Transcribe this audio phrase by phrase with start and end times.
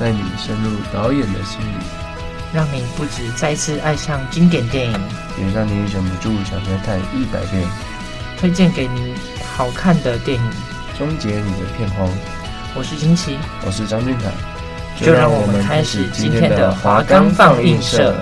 [0.00, 1.84] 带你深入导演的心里，
[2.54, 4.98] 让你不止再次爱上经典电影，
[5.38, 7.68] 也让你忍不住想再看一百遍。
[8.38, 9.14] 推荐给你
[9.44, 10.50] 好看的电影，
[10.96, 12.08] 终结你的片荒。
[12.74, 13.36] 我是金奇，
[13.66, 14.32] 我是张俊凯，
[15.04, 18.16] 就让我们开始今天的华冈放映社。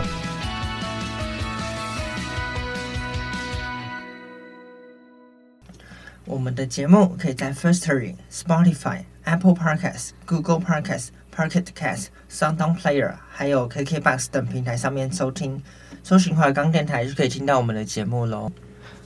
[6.24, 9.04] 我们的节目可以在 Firstory、Spotify。
[9.28, 15.62] Apple Podcasts、Google Podcasts、Pocket Casts、SoundOn Player，还有 KKBox 等平台上面收听。
[16.02, 18.50] 搜寻华冈电台就可以听到我们的节目喽。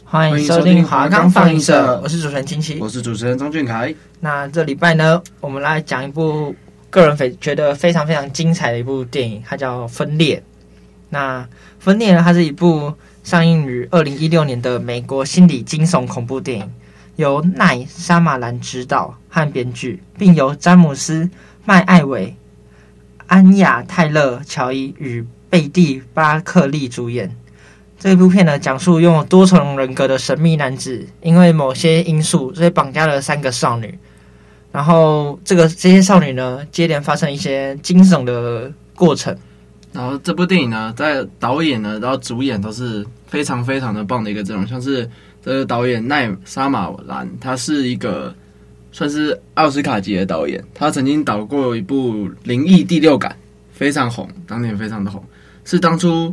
[0.02, 3.94] 欢迎收听华冈放映社，我是主持人金奇，我是主持人张俊凯。
[4.20, 6.56] 那这礼拜呢，我们来讲一部
[6.88, 10.38] 个人非觉得非常非常精彩的一部电影，它叫《分裂》。
[11.10, 11.42] 那
[11.78, 16.72] 《分裂》呢，它是一部上映于二零一六年的美国心理惊悚恐怖电影。
[17.16, 21.24] 由奈·沙马兰执导和编剧，并由詹姆斯·
[21.64, 22.36] 麦艾维、
[23.26, 27.34] 安雅·泰勒·乔伊与贝蒂·巴克利主演。
[27.98, 33.98] 这部片呢，讲述拥有多重人格的神秘男子，因为某些因素，所以绑架了三个少女。
[34.72, 39.36] 然后，这个这些少女呢，接连发生一些惊悚的过程。
[39.92, 45.08] 然后，这部电影呢，在导演呢，然后主演都是非常非常的棒的一个阵容，像是。
[45.44, 48.32] 这个导演奈沙马兰，他是一个
[48.92, 50.62] 算是奥斯卡级的导演。
[50.72, 53.32] 他曾经导过一部《灵异第六感》，
[53.72, 55.24] 非常红，当年非常的红，
[55.64, 56.32] 是当初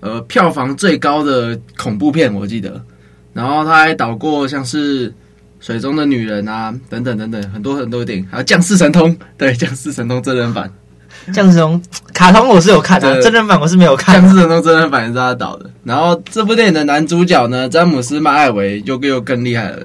[0.00, 2.82] 呃票房最高的恐怖片，我记得。
[3.34, 5.10] 然后他还导过像是
[5.60, 10.72] 《水中的女人》啊，等等等等，很多很多电影，还有《降世神通》，对，《降世神通》真人版。
[11.34, 11.82] 降世神通
[12.14, 14.20] 卡通我是有看的，啊，真人版我是没有看。
[14.22, 15.68] 降世神通真人版也是他导的。
[15.82, 19.84] 然后这部电影的男主角呢，詹姆斯麦艾维又又更厉害了。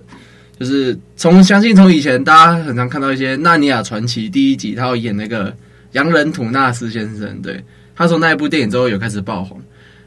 [0.61, 5.51] 就是从相信从以前大家很常看到一些《纳尼亚传奇》第一集，他有演那个
[5.93, 7.41] 洋人图纳斯先生。
[7.41, 7.63] 对，
[7.95, 9.59] 他从那一部电影之后有开始爆红。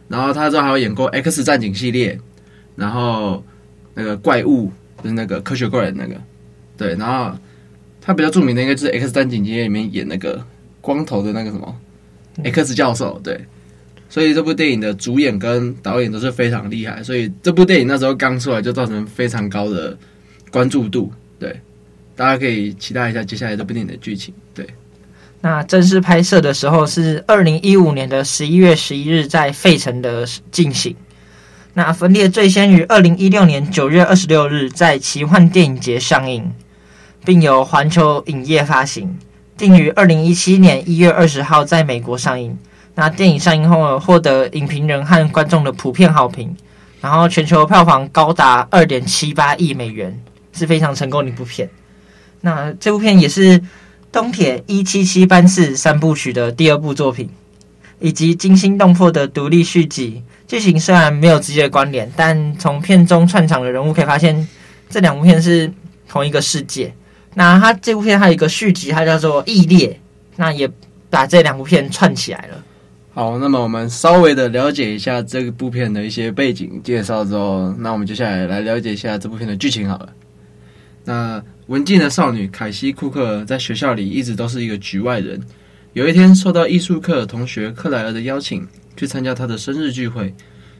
[0.06, 2.16] 然后他之后还有演过《X 战警》系列，
[2.76, 3.44] 然后
[3.94, 4.70] 那个怪物
[5.02, 6.14] 就是那个科学怪人那个。
[6.76, 7.36] 对，然后
[8.00, 10.44] 他比较著名的应该就是《X 战警》系列里面演那个。
[10.84, 11.74] 光头的那个什么
[12.44, 13.40] X 教授，对，
[14.10, 19.96] 所以这部电影的主演跟导演都是非常厉害，所以这部电影那时候刚出来就造成非常高的
[20.54, 21.60] 关注度，对，
[22.14, 24.64] 大家可以期待一下接下来这部电影的剧情，对。
[25.40, 30.94] 那正式拍摄的时候是二零一五年的十一月十一日在费城的进行，
[31.72, 36.52] 那分裂最先于二零一六年九月二十六日在奇幻电影节上映，
[37.24, 39.18] 并由环球影业发行。
[39.56, 42.56] 定于二零一七年一月二十号在美国上映。
[42.94, 46.56] 那电影上映后获得影评人和观众的普遍好评，
[47.00, 50.16] 然后全球票房高达二点七八亿美元，
[50.54, 51.68] 是非常成功的一部片。
[52.40, 53.60] 那这部片也是
[54.12, 57.28] 东铁一七七班次三部曲的第二部作品，
[57.98, 60.22] 以及惊心动魄的独立续集。
[60.46, 64.46] 剧情虽然没有直接关联，但从片中串场的人物可以发现，
[64.88, 65.72] 这两部片是
[66.06, 66.94] 同一个世界。
[67.34, 69.88] 那它这部片还有一个续集，它叫做《异裂》，
[70.36, 70.70] 那也
[71.08, 72.62] 把这两部片串起来了。
[73.14, 80.08] 好，那么我们稍微的了解一下这部片的一些背景介绍之后，那我们接下来来了解一下这部片的剧情好了。
[81.04, 85.40] 那文静的少女凯西·库克在学校里一直都是一个局外人，
[85.92, 88.66] 有一天受到艺术课同学克莱尔的邀请，
[88.96, 90.34] 去参加他的生日聚会，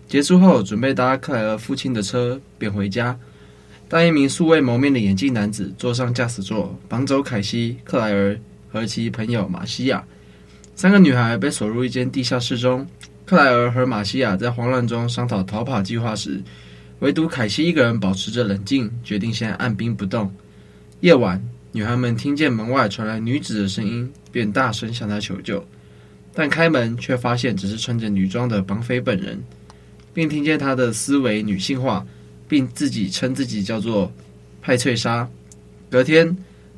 [0.09, 3.19] 结束后准备搭克莱尔父亲的车便回家。
[3.89, 10.03] 当一名素未谋面的眼镜男子坐上驾驶座，绑走凯西、克莱尔和其朋友玛西亚。
[10.75, 12.87] 三个女孩被锁入一间地下室中。
[13.27, 16.43] 克莱尔和玛西亚在慌乱中商讨逃跑计划时，
[17.01, 20.33] 唯独凯西一个人保持着冷静，决定先按兵不动。
[21.01, 21.43] 夜晚，
[21.73, 25.65] 女孩们听见门外传来女子的声音，便大声向她求救。
[26.33, 29.43] 但开门却发现只是穿着女装的绑匪本人，
[30.13, 32.07] 并听见她的思维女性化。
[32.47, 34.13] 并自己称自己叫做
[34.61, 35.27] 派翠莎。
[35.91, 36.37] 隔天，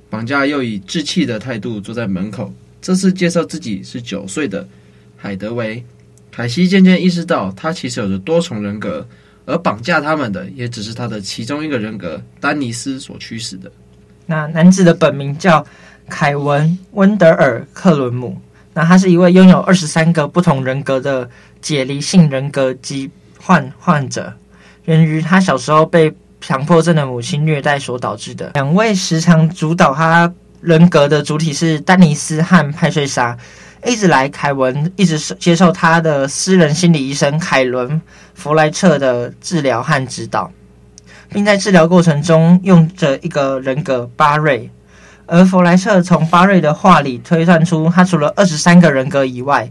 [0.09, 2.55] 绑架又以稚气的态度坐在门口。
[2.81, 4.67] 这次介绍自己是九岁的
[5.17, 5.85] 海德维。
[6.31, 9.07] 凯西渐渐意识到，他其实有着多重人格，
[9.47, 13.73] 而绑架他们的也只是他的其中一个人格丹尼斯所驱使的。
[14.27, 15.65] 那男子的本名叫
[16.09, 18.37] 凯文温德尔克伦姆。
[18.75, 21.27] 那他是一位拥有二十三个不同人格的
[21.63, 23.11] 解离性人格疾
[23.41, 24.31] 患患者，
[24.85, 28.51] 源于他小时候被强迫症的母亲虐待所导致的。
[28.53, 33.35] 两位时常主导他人格的主体是丹尼斯和派翠莎。
[33.85, 37.91] 一直来，凯文一直接受他的私人心理医生凯伦·
[38.35, 40.51] 弗莱彻的治疗和指导，
[41.29, 44.71] 并在治疗过程中用着一个人格巴瑞。
[45.27, 49.71] 而弗莱彻从巴瑞的话里推断出，他除了二十三个人格以外，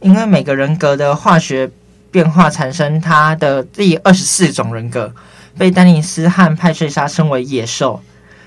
[0.00, 1.70] 因为每个人格的化学
[2.10, 5.12] 变化产生他的第二十四种人格，
[5.56, 8.02] 被丹尼斯和派翠莎称为野兽，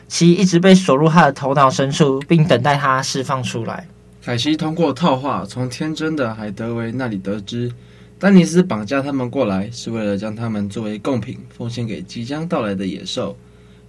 [0.07, 3.87] 其一直被锁入他的头脑深处，并等待他释放出来。
[4.25, 7.71] 凯西通过套话从天真的海德维那里得知，
[8.17, 13.37] 丹尼斯绑架他们过来是为了将他们作为贡品奉献给即将到来的野兽。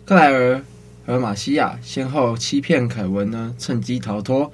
[0.04, 0.62] 克莱尔
[1.06, 4.52] 和玛西亚先后欺骗凯文呢，趁机逃脱，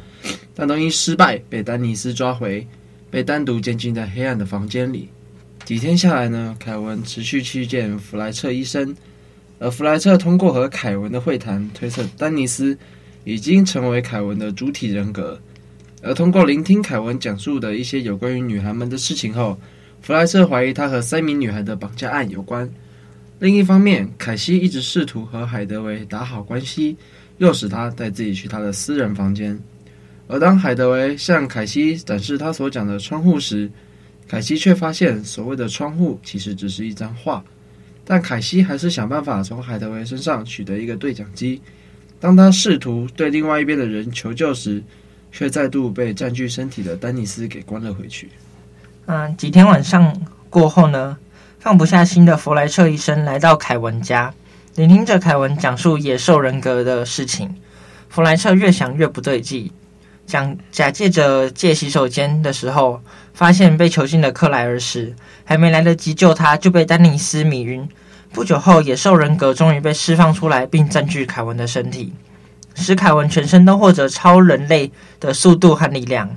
[0.55, 2.65] 但都因失败被丹尼斯抓回，
[3.11, 5.09] 被单独监禁在黑暗的房间里。
[5.65, 8.95] 几天下来呢，凯文持续去见弗莱彻医生，
[9.59, 12.79] 而弗莱彻通过和凯文的会谈推测，丹尼斯
[13.25, 15.37] 已经成为凯文的主体人格。
[16.03, 19.57] 而通过聆听凯文讲述的一些有关于女孩们的事情后，
[20.01, 22.69] 弗莱彻怀疑他和三名女孩的绑架案有关。
[23.39, 26.97] 另一方面，凯西一直试图和海德维打好关系，
[27.39, 29.59] 诱使他带自己去他的私人房间。
[30.27, 33.71] 而当海德维向凯西展示他所讲的窗户时，
[34.27, 37.45] 凯西却发现所谓的窗户其实只是一张画。
[38.05, 41.61] 但凯西还是想办法从海德维身上取得一个对讲机。
[42.19, 44.83] 当他试图对另外一边的人求救时，
[45.33, 48.31] 却再度被占据身体的丹尼斯给关了回去。
[49.07, 50.15] 嗯，几天晚上
[50.49, 51.17] 过后呢，
[51.59, 54.33] 放不下心的弗莱彻医生来到凯文家，
[54.77, 57.53] 聆听着凯文讲述野兽人格的事情。
[58.09, 59.73] 弗莱彻越想越不对劲，
[60.27, 63.01] 讲假借着借洗手间的时候，
[63.33, 67.89] 发现被囚禁的克莱尔时，还没来得及救他，就被丹尼斯迷晕。
[68.33, 72.13] 不久后，野兽人格终于被释放出来，并占据凯文的身体。
[72.75, 74.91] 使凯文全身都获得超人类
[75.21, 76.29] 的速度和力量。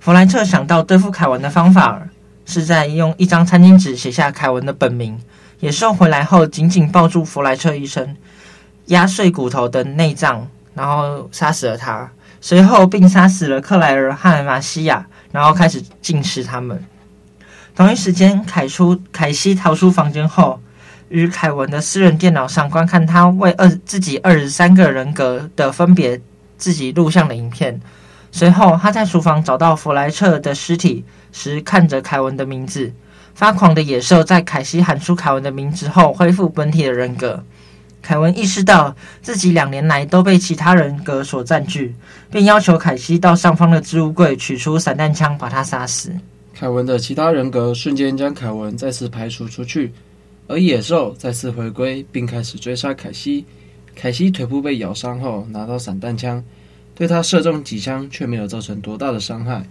[0.00, 2.02] 弗莱彻想到对付凯文的方法，
[2.44, 5.18] 是在用一张餐巾纸写下凯文的本名。
[5.60, 8.16] 野兽回来后，紧紧抱住弗莱彻医生，
[8.86, 12.10] 压碎骨头的内脏，然后杀死了他。
[12.40, 16.84] 随后并杀死了克莱尔和玛西亚，然后开始进食他们。
[17.76, 20.60] 同一时间，凯出凯西逃出房间后。
[21.12, 26.20] 于凯文的私人电脑上观看他为二自己二十三个人格的分别
[26.56, 27.78] 自己录像的影片。
[28.32, 32.90] 随后，他在厨房找到弗莱彻的尸体时，看着凯文的名字。
[33.34, 37.44] 发狂的野兽在凯西喊出凯文的名字后，恢复本体的人格。
[38.00, 41.94] 凯文意识到自己两年来都被其他人格所占据，
[42.30, 46.10] 并要求凯西到上方的置物柜取出散弹枪，把他杀死。
[46.54, 49.92] 凯文的其他人格瞬间将凯文再次排除出去。
[50.52, 53.46] 而野兽再次回归，并开始追杀凯西。
[53.94, 56.44] 凯西腿部被咬伤后，拿到散弹枪，
[56.94, 59.66] 对他射中几枪，却没有造成多大的伤害。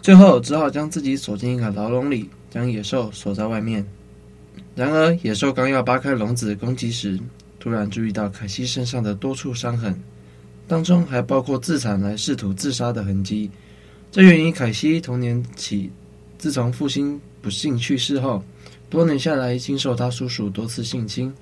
[0.00, 3.86] 最后只好将自己锁进一个牢笼里，将野兽锁在外面。
[4.74, 7.20] 然而，野兽刚要扒开笼子攻击时，
[7.60, 9.94] 突然注意到凯西身上的多处伤痕，
[10.66, 13.50] 当中还包括自残来试图自杀的痕迹。
[14.10, 15.90] 这源于凯西童年起，
[16.38, 18.42] 自从父亲不幸去世后。
[18.92, 21.32] 多年下来，经受他叔叔多次性侵，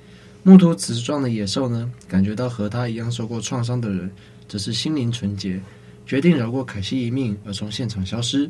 [0.44, 4.08] 目睹此状的野兽呢，感觉到和他一样受过创伤的人，
[4.46, 5.60] 只是心灵纯洁，
[6.06, 8.48] 决定饶过凯西一命而从现场消失。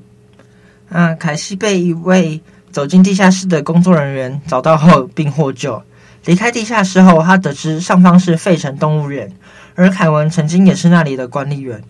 [0.91, 2.39] 啊，凯西被一位
[2.71, 5.83] 走进地下室的工作人员找到后并获救。
[6.27, 9.33] 离开地下室后，他得知上方是费城动物园，
[9.77, 11.83] 而凯文曾经也是那里的管理员。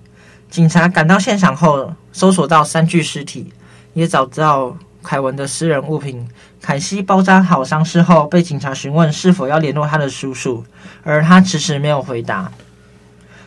[0.48, 3.52] 警察赶到现场后，搜索到三具尸体，
[3.94, 6.24] 也找到凯文的私人物品。
[6.62, 10.64] 凯西包扎好伤势后，被警察询问是否要联络他的叔叔，
[11.02, 12.52] 而他迟迟没有回答。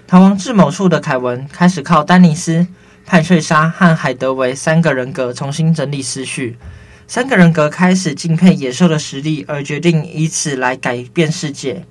[0.07, 2.67] 逃亡至某处的凯文开始靠丹尼斯、
[3.05, 6.57] 派翠莎和海德维三个人格重新整理思绪。
[7.07, 11.85] 三个人格开始敬佩野兽的实力，而决定以此来改变世界。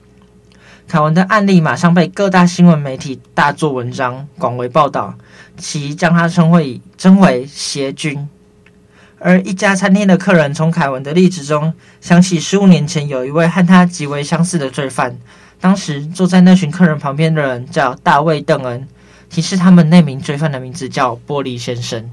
[0.88, 5.14] 凯文的案例马上被各大新闻媒体大做文章，广为报道，
[5.57, 8.29] 其将他称为称为邪君。
[9.23, 15.17] 而一家餐厅的客人从凯文的例子中想起，十五年前有一位和他极为相似的罪犯。
[15.61, 18.88] 当时坐在那群客人旁边的人叫大卫·邓恩，
[19.31, 22.11] 提示他们那名罪犯的名字叫玻璃先生。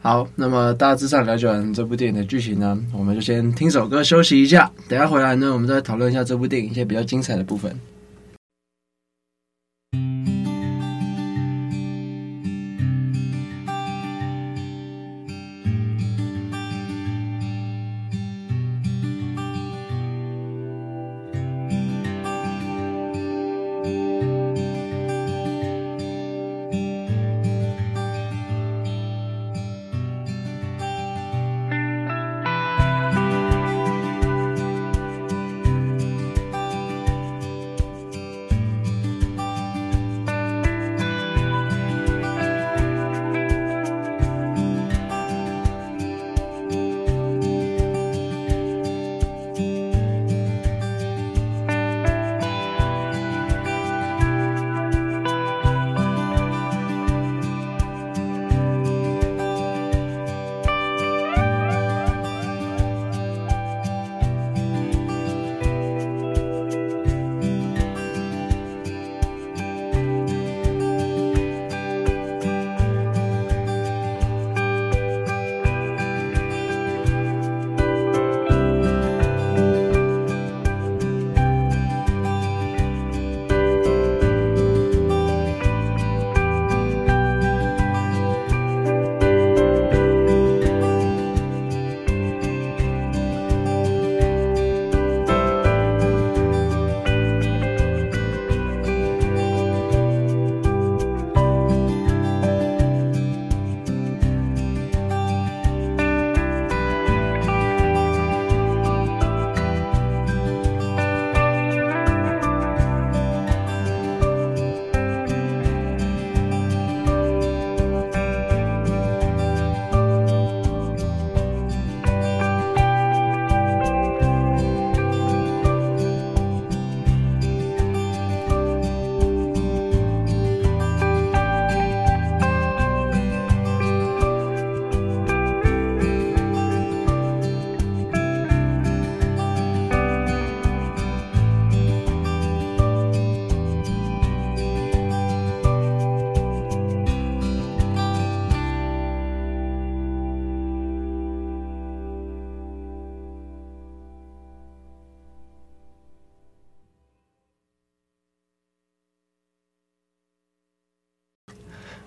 [0.00, 4.70] 好，那么大致上了解完这部电影的剧情呢，我们就先听首歌休息一下。
[4.88, 7.78] 等下回来呢，我们再讨论一下这部电影一些比较精彩的部分。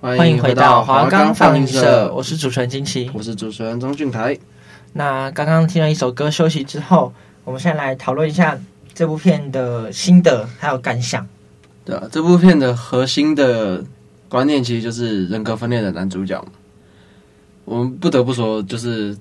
[0.02, 4.38] 欢迎回到华冈放映社，我是主持人金奇，我是主持人张俊台。
[4.94, 7.12] 那刚刚听了一首歌休息之后，
[7.44, 8.58] 我们现在来讨论一下
[8.94, 11.28] 这部片的心得还有感想。
[11.84, 13.84] 对啊，这部片的核心的
[14.30, 16.42] 观念其实就是人格分裂的男主角。
[17.66, 19.14] 我们不得不说，就是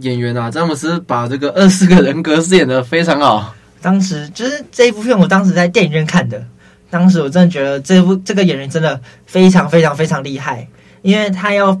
[0.00, 3.54] 演员啊，詹姆斯把这个二十个人格饰演的非常好。
[3.80, 6.44] 当时就是这一部片，我当时在电影院看的。
[6.90, 10.68] 当时我真的觉得这部这个演员真的非常非常非常厉害，
[11.02, 11.80] 因为他要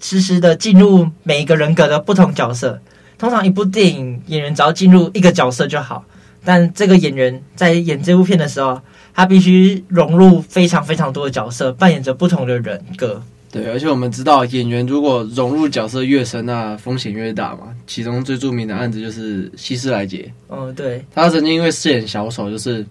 [0.00, 2.80] 实时的进入每一个人格的不同角色。
[3.18, 6.04] 通常一部电影演员只要进入一个角色就好，
[6.44, 8.80] 但这个演员在演这部片的时候，
[9.14, 13.22] 他必须融入非常非常多的角色，扮演着不同的人格。
[13.50, 17.74] 对，而且我们知道，演员如果融入角色越深，那风险越大嘛。
[17.86, 20.30] 其中最著名的案子就是希斯莱杰。
[20.50, 22.84] 嗯，对，他曾经因为饰演小丑，就是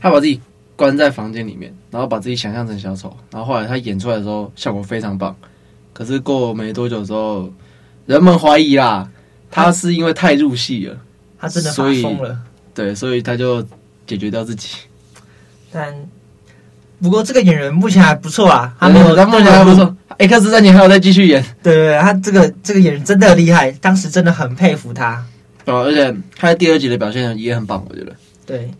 [0.00, 0.40] 他把自己
[0.76, 5.34] 关在房间里面，然后把自己想象成小丑，然后后来他演出来的时候效果非常棒。
[5.92, 7.52] 可是过没多久之后，
[8.06, 9.08] 人们怀疑啦，
[9.50, 10.96] 他是因为太入戏了，
[11.38, 12.38] 他真的发疯了。
[12.74, 13.62] 对，所以他就
[14.06, 14.76] 解决掉自己。
[15.70, 15.94] 但。
[17.02, 19.94] 不过这个演员目前还不错啊，他没有，他目前还不错。
[20.16, 25.22] X 战警还有再继续演，对对对，他这个这个演员真的厉害，当时真的很佩服他。
[25.66, 28.12] 哦，而且他在第二集的表现也很棒，我觉得。
[28.46, 28.70] 对，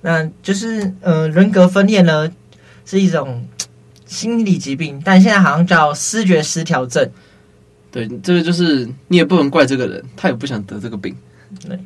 [0.00, 2.30] 那就是呃，人格分裂呢
[2.84, 3.46] 是一种
[4.04, 7.10] 心理疾病，但现在好像叫思觉失调症。
[7.90, 11.16] 对，这个就是你也不能怪这个人，他也不想得这个病。
[11.66, 11.78] 对，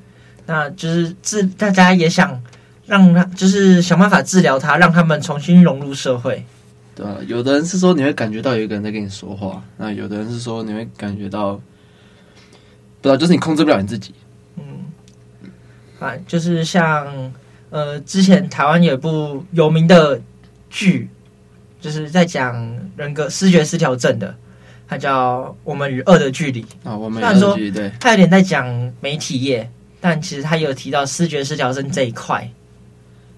[0.46, 2.40] 那就是治大家也想。
[2.86, 6.44] 让他就是想办法治疗他，让他们重新融入社会。
[6.92, 11.62] 对啊，有的人是说你会感觉到有一个人在跟你说话，那有的人是说你会感觉到，不
[13.02, 14.12] 知道就是你控制不了你自己。
[14.56, 14.64] 嗯，
[16.00, 17.32] 啊，就是像
[17.70, 20.20] 呃，之前台湾有一部有名的
[20.68, 21.08] 剧，
[21.80, 24.34] 就是在讲人格视觉失调症的，
[24.88, 26.96] 它叫《我们与恶的距离》啊。
[26.96, 32.48] 我们与恶的距离，对，它有点在讲媒体业，但其实它有提到视觉失调症这一块。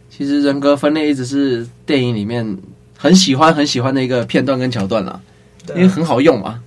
[0.09, 2.59] 其实人格分裂一直是电影里面
[2.97, 5.21] 很喜欢很喜欢的一个片段跟桥段啦，
[5.67, 6.63] 对，因为很好用嘛。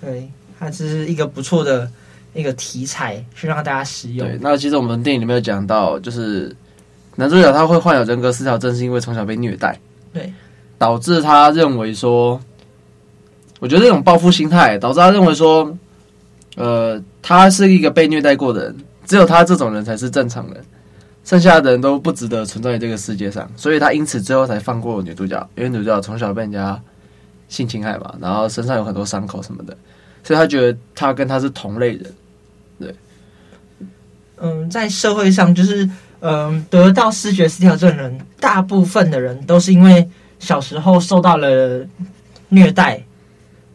[0.00, 1.90] 对，它只是一个不错的
[2.32, 4.26] 一个题材，去让大家使用。
[4.26, 6.54] 对，那其实我们电影里面有讲到，就是
[7.20, 9.78] 男主角他会患有人格失调症，是因为从小被虐待，
[10.10, 10.32] 对，
[10.78, 12.40] 导致他认为说，
[13.58, 15.76] 我觉得这种报复心态导致他认为说，
[16.56, 20.64] 呃，他是一个被虐待过的人，只有他这种人才是正常人。
[21.22, 26.80] 剩下的人都不值得存在于这个世界上，所以他因此最后才放过女主角，因为女主角从小被人家
[27.48, 29.76] 性侵害嘛，然后身上有很多伤口什么的，
[30.24, 32.14] 所以他觉得他跟他是同类人。
[32.80, 32.94] 对，
[34.38, 35.88] 嗯，在社会上就是，
[36.20, 40.08] 嗯，得到视觉失调症的人，大部分的人都是因为
[40.38, 41.86] 小时候受到了
[42.48, 43.02] 虐待，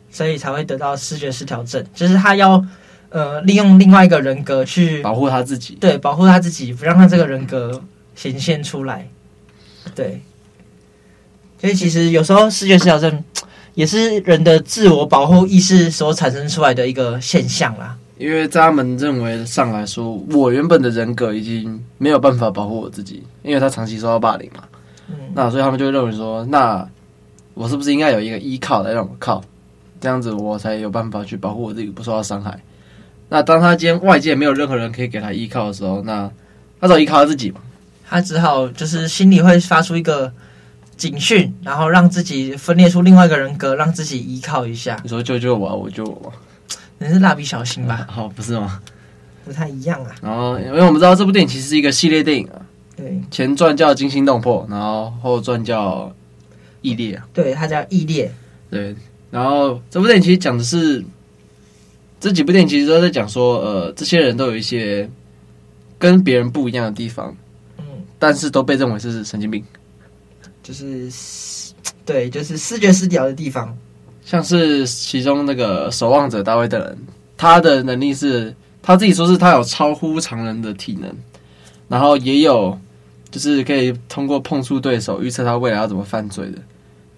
[0.09, 2.65] 所以才会得到视觉失调症，就是他要。
[3.09, 7.81] 呃，利用另外一个人格去保护他自己，对，保护他自己，不让他这个人格
[8.13, 9.07] 显现出来。
[9.93, 10.21] 对，
[11.61, 13.23] 所以其实有时候视觉失调症
[13.73, 17.95] 也是人的自我保护意识所产生出来的一个现象啦。
[18.17, 24.63] 因为在他们认为上来说，我原本的人格已经没有办法保护我自己，因为他长期受到霸凌嘛。
[25.09, 26.87] 嗯，那所以他们就认为说，那
[27.53, 29.43] 我是不是应该有一个依靠来让我靠，
[29.99, 32.59] 这样子我才有办法去保护我自己不受到伤害。
[33.27, 36.31] 那当他今天外界没有任何人可以给他依靠的时候，那
[36.79, 37.59] 他只好依靠他自己嘛。
[38.07, 40.31] 他只好就是心里会发出一个
[40.95, 44.99] 警讯，然后让自己分裂出另外一个人格，让自己依靠一下。
[45.03, 46.31] 你说救救我，我救我。
[46.97, 48.07] 你是蜡笔小新吧？
[48.09, 48.81] 好，不是吗？
[49.43, 50.15] 不太一样啊。
[50.21, 52.65] 然后，因为我们知道这部电影其实是一个系列电影啊。
[52.95, 53.21] 对。
[53.29, 56.07] 前传叫《惊心动魄》，然后后传叫
[56.81, 57.27] 《异裂》啊。
[57.33, 58.27] 对，它叫《异裂》。
[58.71, 58.95] 对。
[59.31, 61.03] 然后这部电影其实讲的是。
[62.17, 65.07] 这几部电影其实都在讲说，呃，这些人都有一些
[65.99, 67.35] 跟别人不一样的地方，
[67.77, 67.83] 嗯，
[68.17, 69.63] 但是都被认为是神经病，
[70.63, 71.07] 就是
[72.03, 73.77] 对，就是视觉失调的地方。
[74.25, 76.97] 像是其中那个守望者大卫的人，
[77.37, 81.15] 他的能力是他自己说是他有超乎常人的体能，
[81.87, 82.77] 然后也有
[83.29, 86.57] 就是可以通过碰触对手预测他未来要怎么犯罪的。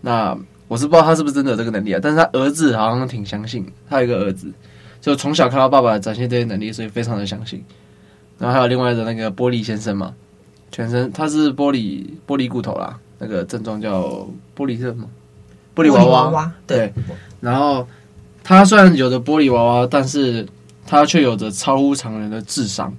[0.01, 0.37] 那
[0.67, 4.51] 我是不知道他是不是真的有这个能力啊，但是他儿子好像挺相信，他有一个儿子。
[4.99, 7.63] 就从小看到爸爸展现这些能力，所以非常的相信。
[8.38, 10.13] 然后还有另外的那个玻璃先生嘛，
[10.71, 15.08] 全身他是玻璃玻璃骨头啦，那个症状叫玻璃症嘛？
[15.77, 16.23] 玻璃娃娃。
[16.23, 16.77] 娃娃对。
[16.77, 16.93] 对。
[17.39, 17.87] 然后
[18.43, 20.45] 他虽然有着玻璃娃娃，但是
[20.85, 22.91] 他却有着超乎常人的智商。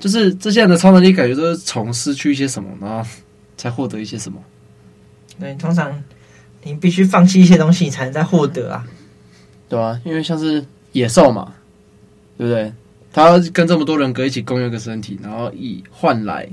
[0.00, 3.08] 就是这些人的超能力，感觉都是从失去一些什么，然后
[3.56, 4.40] 才获得一些什么。
[5.40, 6.02] 对，通常
[6.62, 8.86] 你必须放弃一些东西，你才能再获得啊。
[9.68, 11.52] 对啊，因为像是野兽嘛，
[12.36, 12.72] 对不对？
[13.12, 16.48] 他要跟这么多人格一起共用一个身体，然后以换来，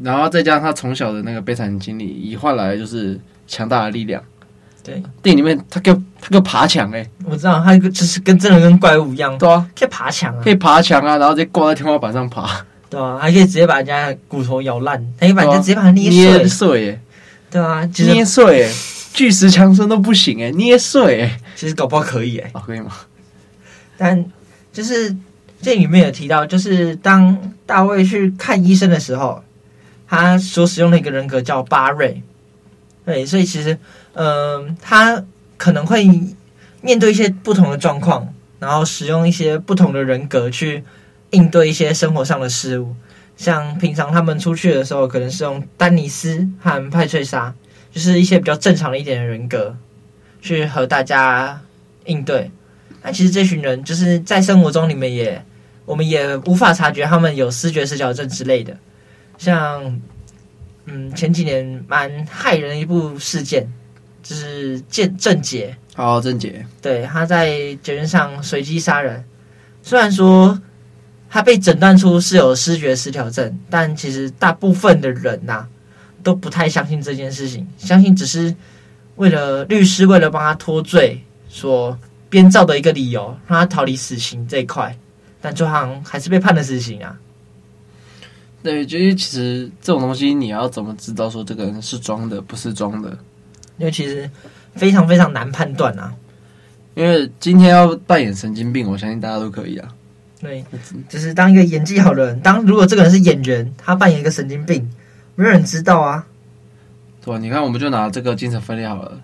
[0.00, 4.22] 然后再加上他从小的那个悲惨经历，以换来就是强大的力量。
[4.82, 17.00] 对，电影里面他给他给爬墙哎，我知道他就是跟真的跟怪物一样，对啊，可以爬墙啊，可以爬墙啊，然后直接挂在天花板上爬，对啊，还可以直接把人家骨头咬烂，还可以把人家直接把它捏捏碎哎，
[17.50, 18.72] 对啊，捏碎哎，
[19.14, 22.92] 巨石强森都不行哎，捏碎哎，其实搞不好可以哎，啊可以吗？
[23.96, 24.22] 但
[24.70, 25.16] 就是
[25.62, 29.42] 这里面有提到，就是当大卫去看医生的时候，
[30.06, 32.22] 他所使用的一个人格叫巴瑞，
[33.04, 33.78] 对，所以其实。
[34.16, 35.20] 嗯、他
[35.56, 36.08] 可能会
[36.80, 40.84] 面对一些不同的状况，然后使用一些不同的人格去
[41.30, 42.94] 应对一些生活上的事物。
[43.36, 47.52] 像平常他们出去的时候，可能是用丹尼斯和派翠莎，
[47.90, 49.76] 就是一些比较正常的一点的人格
[50.40, 51.60] 去和大家
[52.04, 52.48] 应对。
[53.02, 55.44] 那其实这群人就是在生活中，你们也
[55.86, 58.76] 我们也无法察觉他们有思觉失调症之类的。
[59.38, 60.00] 像
[60.86, 63.70] 嗯，前几年蛮骇人的一部事件。
[64.26, 69.22] 就是见郑捷，哦，郑捷，对，他在捷运上随机杀人。
[69.82, 70.58] 虽然说
[71.28, 75.68] 他被诊断出是有视觉失调症，但其实大部分的人呐、啊、
[76.22, 78.56] 都不太相信这件事情，相信只是
[79.16, 81.98] 为了律师为了帮他脱罪所
[82.30, 84.96] 编造的一个理由，让他逃离死刑这一块。
[85.42, 87.14] 但最后还是被判了死刑啊。
[88.64, 93.10] 对，就是其实这种东西你要怎么知道说这个人是装的，不是装的？
[93.76, 94.28] 因为其实
[94.74, 96.10] 非常非常难判断啊，
[96.94, 99.88] 因为今天要扮演神经病，我相信大家都可以啊。
[100.40, 100.64] 对，
[101.10, 104.90] 就是当一个演技好的人，当如果这个人是演员，他扮演一个神经病，
[105.34, 106.24] 没有人知道啊。
[107.22, 109.20] 对，你看，我们就拿这个精神分裂好了，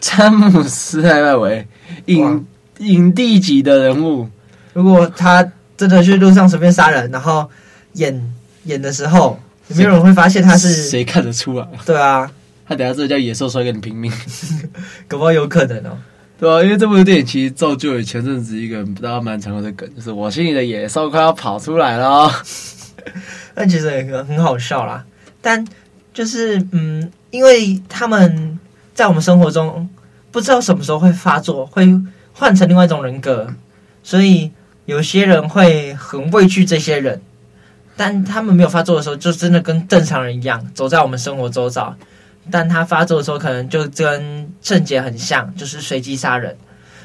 [0.00, 1.66] 詹姆斯艾麦维
[2.06, 2.46] 影
[2.78, 4.28] 影帝级的人物，
[4.72, 7.50] 如果他真的去路上随便杀人，然后
[7.94, 8.32] 演
[8.64, 11.68] 演的时候，有没有人会发现他是谁看得出来？
[11.84, 12.30] 对啊。
[12.64, 14.10] 他等下这个叫野兽出跟你拼命，
[15.08, 15.98] 搞不好有可能哦。
[16.38, 22.30] 对啊，因为这部电影其实造就了前阵子一个不知道蛮常用的梗，就是我心里的野兽快要跑出来了。
[23.52, 25.04] 但其实也很很好笑啦。
[25.40, 25.62] 但
[26.14, 28.58] 就是嗯，因为他们
[28.94, 29.88] 在我们生活中
[30.30, 31.86] 不知道什么时候会发作，会
[32.32, 33.52] 换成另外一种人格，
[34.04, 34.50] 所以
[34.86, 37.20] 有些人会很畏惧这些人。
[37.96, 41.94] 但他们没有发作的时候，就真的跟正常人一样，走在我们生活周遭。
[42.50, 46.56] 但他发作的时候，可能就跟郑杰很像，就是随机杀人，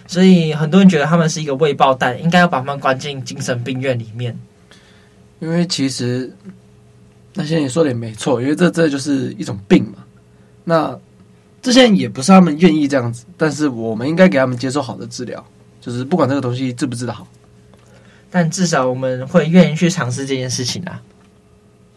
[0.08, 4.36] 所以很多人觉得他们是一个未爆弹，应该要把他们关进精神病院里面。
[5.40, 6.34] 因为其实
[7.36, 10.04] 那些人说的也没错，因为这这就是一种病嘛。
[10.64, 10.98] 那
[11.62, 15.46] 这些人也不是他们愿意这样子，但是我们应该给他们接受好的治疗，
[15.80, 17.28] 就是不管这个东西治不治得好，
[18.30, 21.02] 但至少我们会愿意去尝试这件事情啊。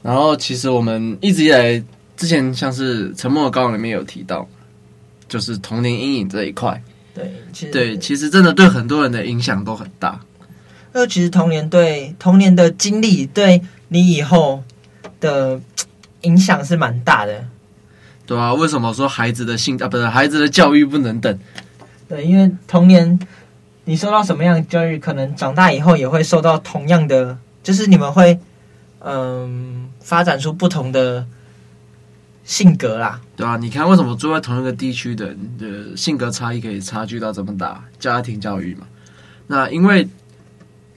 [0.02, 1.82] 然后其实我们一直以来。
[2.16, 4.46] 之前像是《沉默的羔羊》里面有提到，
[5.26, 6.82] 就是童年阴影这一块。
[7.14, 10.20] 对，其实对，其实真的对很多人的影响都很大。
[10.92, 14.62] 那其实童年对童年的经历，对你以后
[15.18, 15.58] 的
[16.20, 17.42] 影响是蛮大的。
[18.26, 21.38] 对啊，为什么说孩子的性啊，不是孩子的教育不能等？
[22.06, 23.18] 对，因为童年
[23.90, 28.38] 你受到什么样的教育，可能长大以后也会受到同样的，就是你们会
[29.00, 31.26] 嗯发展出不同的。
[32.42, 37.85] 性格啦，对啊，你看为什么住在同一个地区的人的性格差异可以差距到这么大？
[38.00, 38.88] 家庭教育嘛，
[39.46, 40.09] 那因为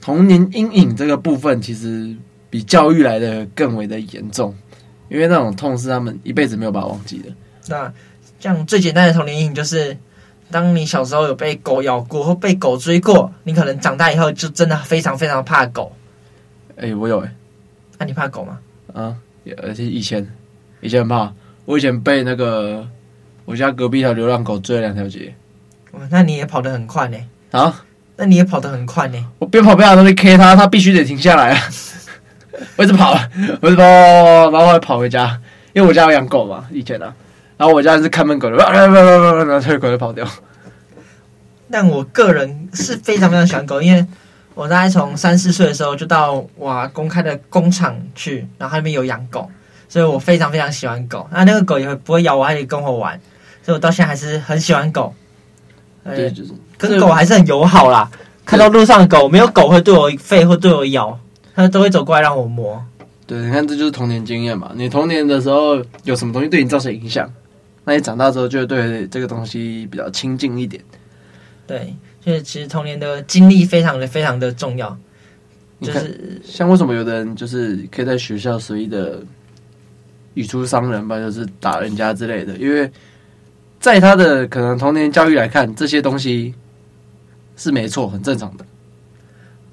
[0.00, 2.16] 童年阴影这个部分其实
[2.50, 4.52] 比教育来的更为的严重，
[5.08, 7.32] 因为那种痛是他们一辈子没有办法忘记的。
[7.68, 7.92] 那
[8.40, 9.96] 像最简单的童年阴影就是，
[10.50, 15.92] 当你小时候有被狗咬过或被狗追过，你可能长大以后就真的非常非常怕狗。
[16.76, 17.34] 哎、欸，我有哎、欸，
[17.98, 18.58] 那、啊、你怕狗吗？
[18.92, 19.16] 啊，
[19.62, 20.26] 而且以前
[20.80, 21.32] 以前很怕。
[21.66, 22.86] 我以前被那个
[23.46, 25.34] 我家隔壁一条流浪狗追了两条街，
[25.92, 27.16] 哇，那你也跑得很快呢？
[27.52, 27.84] 啊，
[28.16, 29.26] 那你也跑得很快呢？
[29.38, 31.60] 我边跑边拿东西 K 它，它必须得停下来啊！
[32.76, 33.18] 我一直跑，
[33.62, 33.82] 我一直跑，
[34.50, 35.40] 然后我跑回家，
[35.72, 37.14] 因为我家有养狗嘛，以前啊，
[37.56, 38.90] 然后我家是看门狗的，然
[39.48, 40.26] 后这狗就跑掉。
[41.70, 44.06] 但我个人是非常非常喜欢狗，因为
[44.54, 49.50] 我大概从三四岁的时候就到我公开的工厂去，然后那边有养狗。
[49.86, 53.20] 所以我非常非常喜欢狗，那那个狗也会不会咬我，还可以跟我玩，
[53.62, 55.14] 所以我到现在还是很喜欢狗。
[56.04, 58.10] 对，就是跟狗还是很友好啦。
[58.44, 61.16] 看到路上的狗，没有狗会对我吠，或对我咬，
[61.54, 62.84] 它都会走过来让我摸。
[63.24, 64.72] 对，你看这就是童年经验嘛。
[64.74, 67.30] 你童年的时候有什么东西对你造成影响，
[67.84, 70.82] 那你长大之后就会对这个东西比较亲近一点。
[71.66, 74.96] 对，就是其实童年的经历非常的非常的重要。
[75.80, 79.20] 就是像为什么有的人就是可以在学校随意的
[80.34, 82.90] 语出伤人吧，就是打人家之类的，因为
[83.80, 86.54] 在他的可能童年教育来看，这些东西
[87.56, 88.64] 是没错，很正常的。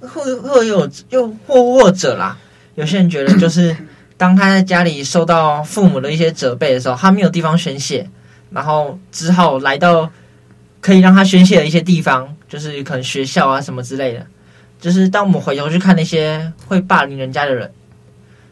[0.01, 2.37] 或或有又或或者啦，
[2.75, 3.73] 有些人觉得就是
[4.21, 8.07] 当他在家里受到父母的一些责备的时候，他没有地方宣泄，
[8.51, 10.07] 然后只好来到
[10.79, 14.27] 可以让他宣泄的一些地方，就是可能学校啊什么之类的。
[14.79, 17.71] 就是当我们回头去看那些会霸凌人家的人，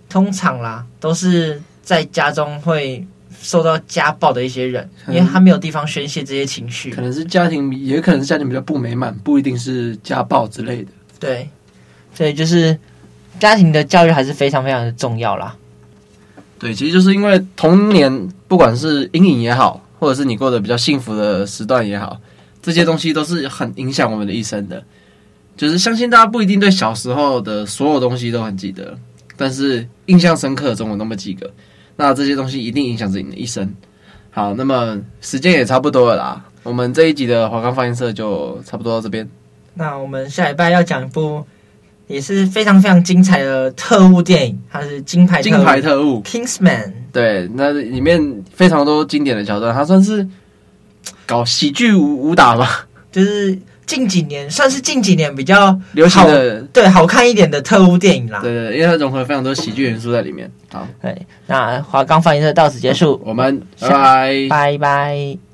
[0.09, 3.05] 通常啦都是在家中会
[3.39, 10.91] 受到家暴的一些人，因为他没有地方宣泄这些情绪，可能是家庭，也可能是家庭比较不美满，不一定是家暴之类的。
[11.19, 11.47] 对，
[12.15, 12.75] 所以就是
[13.39, 15.55] 家庭的教育还是非常非常的重要啦。
[16.59, 22.19] 对，其实就是因为童年，不管是阴影也好，或者是你过得比较幸福的时段也好，
[22.61, 24.83] 这些东西都是很影响我们的一生的。
[25.55, 28.97] 就是相信大家不一定对小时候的所有东西都很记得，
[29.35, 31.51] 但是印象深刻总有那么几个。
[31.95, 33.73] 那这些东西一定影响着你的一生。
[34.31, 39.29] 好，那么时间也差不多了啦，我们这一集的华冈放映社就差不多到这边。
[39.73, 41.45] 那我们下礼拜要讲一部
[42.09, 46.91] 也是非常非常精彩的特务电影，它是金牌金牌特务 Kingsman。
[47.13, 50.27] 对，那里面非常多经典的桥段，它算是
[51.25, 53.57] 搞喜剧武武打吧，就是。
[53.89, 58.39] 近几年算是近几年比较流行的，对，好看一点的特务电影啦。
[58.39, 60.47] 对对，因为它融合了非常多喜剧元素在里面。
[60.71, 65.48] 好，对，那华冈放映社到此结束，我们拜拜，拜拜。